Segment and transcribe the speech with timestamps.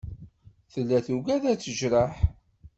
[0.73, 2.13] Tella tugad ad t-tejreḥ.